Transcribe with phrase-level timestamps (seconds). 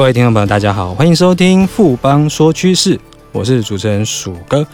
[0.00, 2.98] 各位听众朋友，大家好，欢迎收听富邦说趋势，
[3.32, 4.66] 我是主持人鼠哥。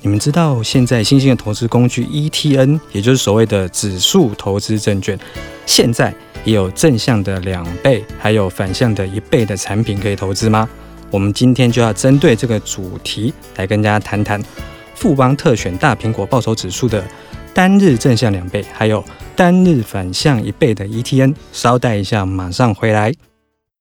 [0.00, 5.16] 你们知道现在新兴的投资工具 ETN，也就是所谓的指数投资证券，
[5.66, 6.12] 现在
[6.44, 10.68] 也有正向的两倍，还有反向的一倍的产品可以投资吗？
[11.12, 14.42] 我们今天就要针对这个主题来跟大家谈谈
[14.96, 17.04] 富邦特选大苹果报酬指数的
[17.54, 19.04] 单日正向两倍，还有
[19.36, 21.36] 单日反向一倍的 ETN。
[21.52, 23.14] 稍待一下，马上回来。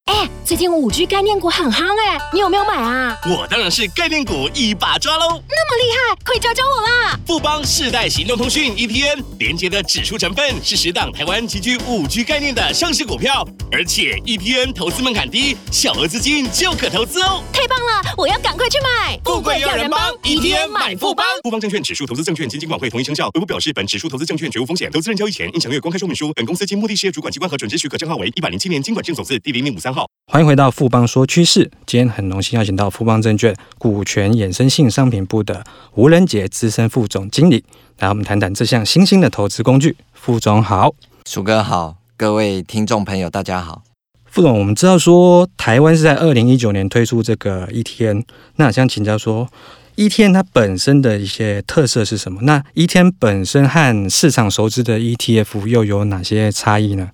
[0.09, 3.15] 哎，最近五 G 概念股很夯哎，你有没有买啊？
[3.27, 5.39] 我当然是概念股一把抓喽！
[5.47, 7.19] 那么厉害，快教教我啦！
[7.27, 17.43] 富邦世代行动通讯 ETN 连接的指数成分是十档台湾极具五 G 概念的上市股票，而且 ETN 投资门槛低，小额资金就可投资哦！
[17.53, 19.19] 太棒了，我要赶快去买！
[19.23, 21.23] 富贵要人帮，ETN 买富邦。
[21.43, 23.27] 富邦证券指数投资证券经金管会同意生效。
[23.35, 26.33] 微博表示，本指数投资证券绝无风险，投资人交易前应详阅公开说明书。
[26.33, 29.98] 本公司经目的事业主管机关核准之许可证号为一百零七年金管证总字第零零五三号。
[30.31, 35.63] 欢迎回到富邦说趋势，今天很荣幸邀请到富邦证券股权衍生性商品部的
[35.95, 37.63] 吴仁杰资深副总经理，
[37.97, 39.97] 来我们谈谈这项新兴的投资工具。
[40.13, 40.93] 副总好，
[41.25, 43.81] 鼠哥好，各位听众朋友大家好。
[44.25, 48.23] 副总，我们知道说台湾是在二零一九年推出这个 ETN，
[48.57, 49.47] 那想请教说
[49.95, 52.41] ETN 它本身的一些特色是什么？
[52.43, 57.09] 那 ETN 本身和市场熟知的 ETF 又有哪些差异呢？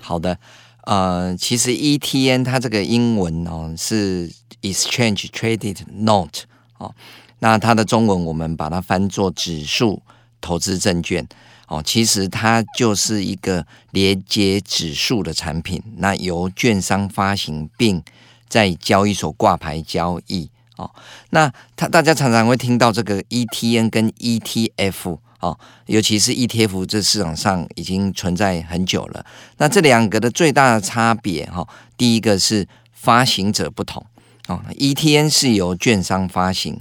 [0.00, 0.38] 好的。
[0.82, 4.30] 呃，其实 ETN 它这个英文哦是
[4.62, 6.42] Exchange Traded Note
[6.78, 6.94] 哦，
[7.38, 10.02] 那它的中文我们把它翻作指数
[10.40, 11.26] 投资证券
[11.68, 18.02] 哦，其实它就是一个连接指数的产品，那由券商发行并
[18.48, 20.90] 在交易所挂牌交易哦，
[21.30, 25.18] 那它大家常常会听到这个 ETN 跟 ETF。
[25.42, 29.26] 哦，尤其是 ETF，这市场上已经存在很久了。
[29.58, 34.06] 那这两个的最大的差别，哈，第一个是发行者不同。
[34.46, 36.80] 哦，ETN 是由券商发行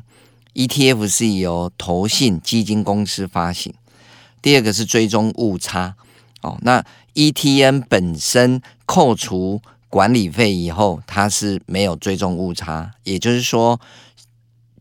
[0.54, 3.74] ，ETF 是由投信基金公司发行。
[4.44, 5.96] 第二个是追踪误差。
[6.42, 6.86] 哦，那
[7.16, 13.82] ETN 本身扣除管理费以后，它是没有追踪误差，也就是说，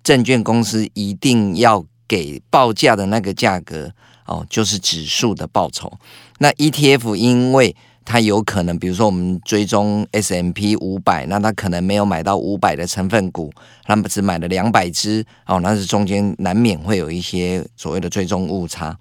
[0.04, 1.86] 证券公司一定要。
[2.10, 3.88] 给报价的那个价格
[4.26, 5.92] 哦，就是指数的报酬。
[6.38, 13.52] 那 ETF 因为它有可能，比如说我们追踪 S M P 五百，那它可能没有买到五百的成分股，
[13.86, 18.98] 那么只买了两百只哦，那是中间难免会有一些所谓的追踪误差。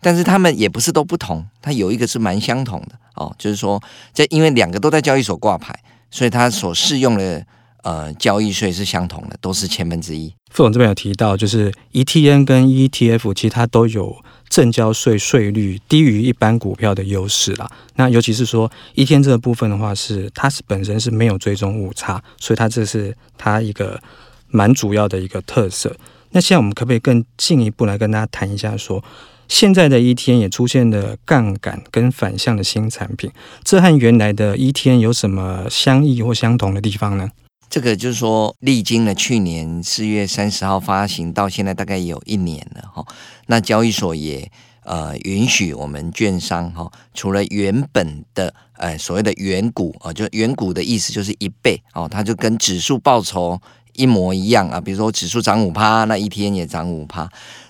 [0.00, 3.82] 但是他们也不是都不同，它有一个是蛮相同的哦，就是说
[4.14, 5.74] 这因为两个都在交易所挂牌，
[6.12, 7.44] 所以它所适用的。
[7.82, 10.32] 呃，交易税是相同的，都是千分之一。
[10.50, 14.16] 副总这边有提到，就是 ETN 跟 ETF 其实它都有
[14.48, 17.68] 正交税税率低于一般股票的优势啦。
[17.96, 24.00] 那尤其是说 ETN 这个部分的话是，它是本身是没有追踪误差，所以它这是它一个
[24.48, 25.96] 蛮主要的一个特色。
[26.30, 29.02] 那现在我们可不可以更进一步来跟大家谈一下，说
[29.48, 33.30] 现在的 ETN 也出现了杠杆跟反向的新产品，
[33.64, 37.30] 这和原来的 ETN 有什么相异或相同的地方呢？
[37.72, 43.02] 这个就是说，历经了去年四月三十号发行到现在，大概有一年了哈。
[43.46, 44.52] 那交易所也
[44.84, 53.58] 呃允许我们券商哈，除了原本的呃所谓的原股啊，就原股的意思就是一倍哦，它就跟指数报酬
[53.94, 54.78] 一模一样啊。
[54.78, 57.26] 比如说指数涨五趴，那一天也涨五趴。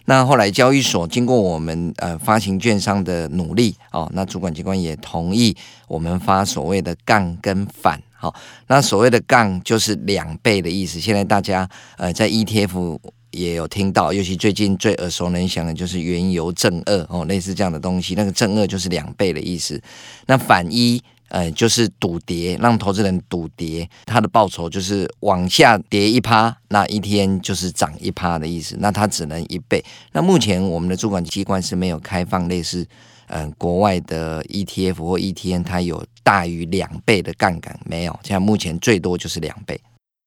[0.07, 8.03] 那后来交易所经过我们呃发行券商的努力哦，那主管机关也同意我们发所谓的杠跟反。
[8.23, 8.33] 好，
[8.69, 11.01] 那所谓的杠就是两倍的意思。
[11.01, 12.97] 现在大家呃在 ETF
[13.33, 18.15] 也有听到，尤其最近最耳熟能详的就是原油正二哦，类似这样的东西。
[18.15, 19.83] 那个正二就是两倍的意思。
[20.27, 28.77] 那反一呃就是赌跌，让投资人赌跌，它的报酬就是往下跌一趴，那一天就是涨一趴的意思。
[28.79, 29.85] 那它只能一倍。
[30.13, 32.87] 那目前我们的主管机关是没有开放类似。
[33.35, 38.13] 嗯，国外的 ETF 或 ETN 它有大于两倍的杠杆没有？
[38.23, 39.81] 现在目前最多就是两倍。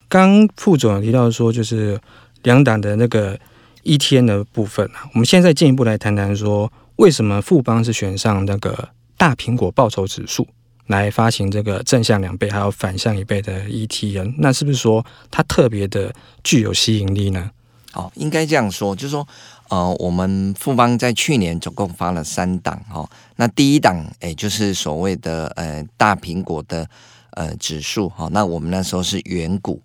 [0.09, 2.01] 刚副总提到说，就是
[2.41, 3.39] 两档的那个
[3.83, 10.47] ETN 的部分啊，我们现在进一步来谈谈说，为什么富邦是选上那个大苹果报酬指数
[10.87, 14.33] 来发行这个正向两倍还有反向一倍的 ETN？
[14.39, 16.11] 那是不是说它特别的
[16.43, 17.51] 具有吸引力呢？
[17.93, 19.27] 哦，应该这样说，就是说。
[19.69, 26.87] 呃，我们富邦在去年总共发了三档哈，那第一档哎就是所谓的呃大苹果的
[27.31, 29.81] 呃指数哈，那我们那时候是远股，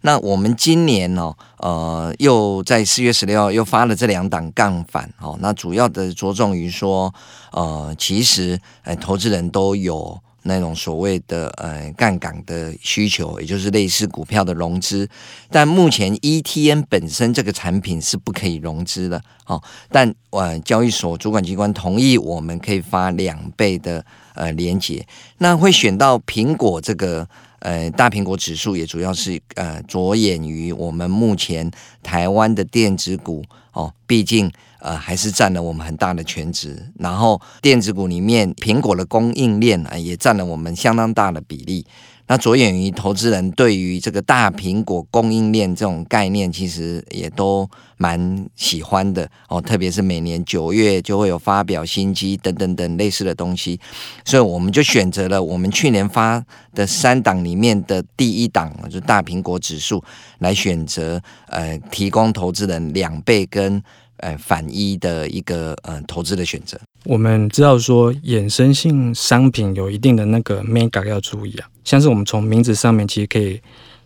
[0.00, 7.14] 那我们今年呢呃又在四月十六号又发了这两档杠反哦，那主要的着重于说
[7.52, 15.08] 呃其实呃投资人都有那种所谓的呃杠杆的需求，也就是类似股票的融资。
[15.50, 19.62] 但目前 ETN 本身这个产品是不可以融资的哦。
[19.90, 24.04] 但呃交易所主管机关同意，我们可以发两倍的
[24.34, 25.06] 呃连接。
[25.38, 27.28] 那会选到苹果这个
[27.62, 31.68] 呃大苹果指数，也主要是呃着眼于我们目前
[32.02, 33.42] 台湾的电子股
[33.72, 34.52] 哦，毕竟。
[34.84, 41.86] 呃，还是占了我们很大的全值，然后电子股里面，苹果的供应链啊，也占了我们相当大的比例。
[42.26, 49.60] 那着眼于投资人对于这个大苹果供应链这种概念，其实也都蛮喜欢的哦。
[49.60, 53.78] 特别是每年九月就会有发表新机等等等类似的东西，
[54.24, 56.42] 所以我们就选择了我们去年发
[56.74, 60.02] 的三档里面的第一档，就大苹果指数
[60.38, 63.82] 来选择，呃，提供投资人两倍跟。
[64.22, 66.78] 呃，反一的一个呃投资的选择。
[67.04, 73.60] 我们知道说，衍生性商品有一定的那个 mega 要注意啊，像是我们从名字上面其实可以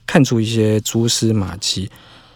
[0.07, 1.91] 看出一些蛛丝马迹。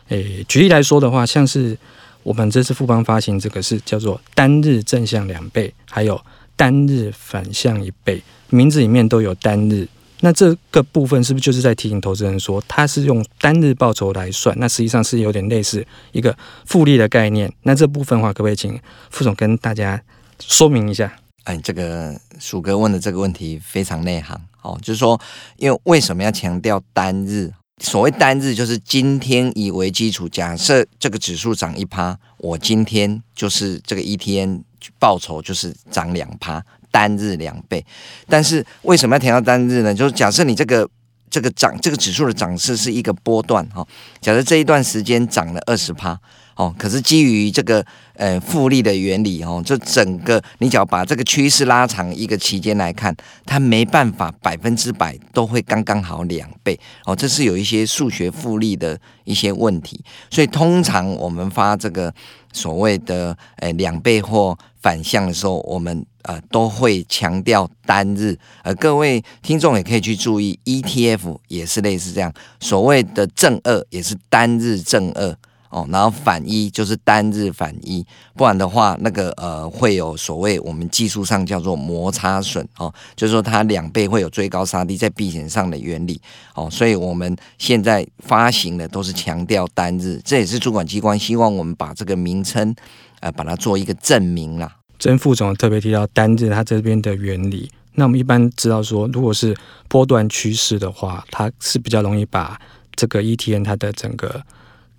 [0.09, 1.75] 诶，举例来说的话，像是
[2.23, 6.21] 我们这次富邦发行这个是叫做单日正向两倍，还有
[6.55, 9.88] 单日反向一倍，名字里面都有单日。
[10.20, 14.55] 那这个部分是不是就是在提醒投资人说，它是用单日报酬来算？
[14.58, 16.37] 那实际上是有点类似一个
[16.67, 17.52] 复利的概念。
[17.62, 18.78] 那这部分的话，可不可以请
[19.11, 20.02] 副总跟大家
[20.38, 21.12] 说明一下？
[21.44, 25.19] 哎，这个鼠哥问的这个问题非常内行哦，就是说，
[25.56, 27.50] 因为为什么要强调单日？
[27.82, 34.62] 所谓单日，就是今天以为基础，假设这个指数涨一趴，我今天就是这个一天
[34.99, 36.65] 报酬就是涨两趴。
[36.93, 37.87] 单日两倍，
[38.27, 39.94] 但是为什么要填到单日呢？
[39.94, 40.85] 就是假设你这个
[41.31, 43.87] 这个涨这个指数的涨势是一个波段哈，
[44.21, 46.21] 假设这一段时间涨了二十趴
[46.56, 53.14] 哦，可是基于这个呃复利的原理哦，就整个你只要把这个趋势拉长一个期间来看，
[53.47, 62.12] 它没办法百分之百都会刚刚好两倍哦，这是有一些数学复利的一些问题，所以通常我们发这个
[62.53, 75.35] 所谓的呃两倍或反向的时候，我们呃都会强调单日，呃各位听众也可以去注意，ETF 也是类似这样，所谓的正二也是单日正二。
[75.70, 86.20] 哦，然后反一就是单日反一，不然的话，那个呃会有所谓我们技术上叫做摩擦损哦，就是说它两倍会有追高杀低在避险上的原理
[86.56, 92.75] 哦，所以我们现在发行的都是强调单日，这也是主管机关希望我们把这个名称
[93.20, 94.76] 呃把它做一个证明啦。
[94.99, 99.56] 曾副总特别提到单日它这边的原理，那我们一般知道说，如果是
[99.87, 102.61] 波段趋势的话，它是比较容易把
[102.96, 104.43] 这个 ETN 它的整个。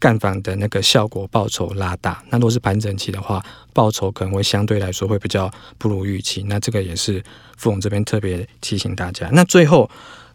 [0.02, 6.42] 干房的那个效果报酬拉大，那如果是盘整期的话，报酬可能会相对来说会比较不如预期。
[6.48, 7.24] 那这个也是
[7.56, 9.30] 副总这边特别提醒大家。
[9.32, 9.88] 那最后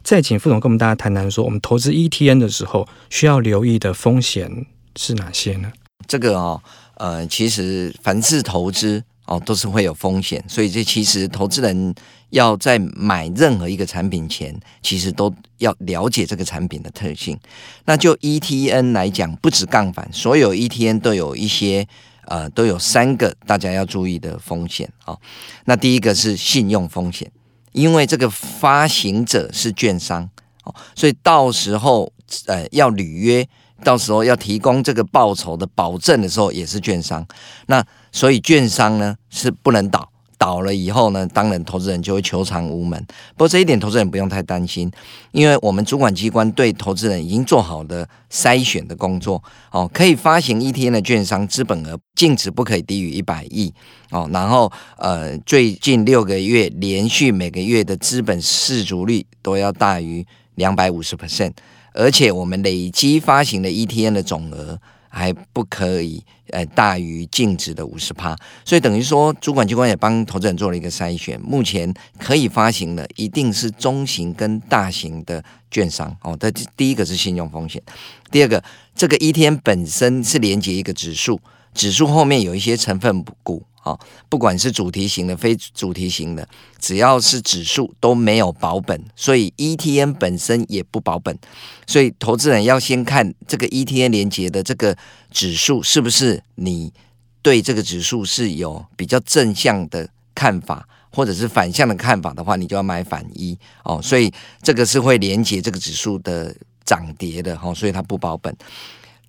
[0.04, 5.72] 再请副总跟我们大家谈谈说，我们投资 ETN 的时候需要留意的风险是哪些呢？
[6.06, 6.62] 这个哦，
[6.94, 11.94] 呃，其实凡是投资哦都是会有风险，所以这其实投资人。
[12.30, 17.38] 要在买任何一个产品前，其实都要了解这个产品的特性。
[17.84, 21.86] 那就 ETN 来讲，不止杠杆，所有 ETN 都有一些
[22.24, 25.20] 呃，都有三个大家要注意的风险啊、哦。
[25.66, 27.30] 那第一个是信用风险，
[27.70, 30.28] 因为这个发行者是券商
[30.64, 32.12] 哦，所以到时候
[32.46, 33.48] 呃要履约，
[33.84, 37.24] 到时候要提供这个报酬的保证的时候，也是券商。
[37.66, 37.86] 那
[38.16, 40.10] 所以券商呢是不能倒。
[40.38, 43.02] 倒了以后呢，当然投资人就会求偿无门。
[43.36, 44.90] 不过这一点投资人不用太担心，
[45.32, 49.90] 因为我们主管机关对投资人已经做好的筛选的工作哦。
[49.92, 53.72] 可以发行 ETN 的券商资本额净值不可以低于一百亿
[54.10, 54.28] 哦。
[54.32, 61.52] 然后呃，最近六个月连续每个月的资本适足率都要大于两百五十 percent，
[61.94, 64.78] 而且我们累积发行的 ETN 的总额。
[65.08, 71.40] 还不可以，呃，大于净值的五十趴，所以等于说，主管机关也帮投资人做了一个筛选。
[71.40, 76.36] 目前可以发行的，一定是中型跟大型的券商哦。
[76.38, 77.82] 这第一个是信用风险，
[78.30, 78.62] 第二个，
[78.94, 81.40] 这个一天本身是连接一个指数，
[81.72, 83.64] 指数后面有一些成分股。
[83.86, 83.96] 哦，
[84.28, 86.46] 不管是主题型的、非主题型的，
[86.80, 91.38] 只要是指数都没有保本，所以 ETN 本身也不保本。
[91.86, 94.98] 所以投资人要先看这个 ETN 连接的这个
[95.30, 96.92] 指数是不是你
[97.40, 104.02] 对这个指数是有比较正向的看法，或者是反向的看法的话，你就要买反一哦。
[104.02, 106.52] 所以这个是会连接这个指数的
[106.84, 108.52] 涨跌的哦，所以它不保本。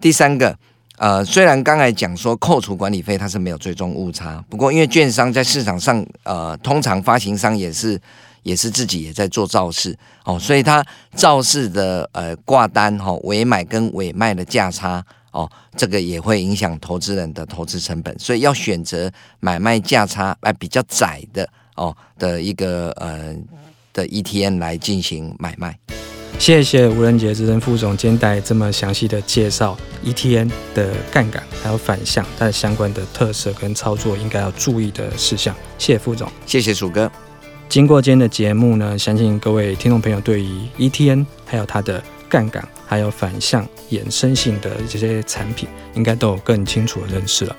[0.02, 0.58] 第三个。
[0.98, 8.02] 呃，虽然刚才讲说扣除管理费它是没有追踪误差，不过因为券商在市场上，呃，通常发行商也是
[8.42, 23.36] 也是自己也在做造市哦，所以它造市的呃挂单哈委买跟委卖的价差哦，这个也会影响投资人的投资成本，所以要选择买卖价差来比较窄的哦的一个呃
[23.94, 25.78] 的 ETN 来进行买卖。
[26.40, 35.54] 谢谢吴仁杰资深副总监带这么详细的介绍 ETN 的杠杆还有反向它的相关的特色跟操作应该要注意的事项。
[35.78, 37.12] 谢谢副总，谢谢鼠哥。
[37.68, 47.54] 经过今天的节目呢，相信各位听众朋友对于 ETN 还有它的杠杆还有反向衍生性的这些产品，应该都有更清楚的认识了。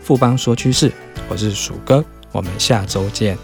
[0.00, 0.92] 富邦说趋势，
[1.28, 3.36] 我是鼠哥，我们下周见。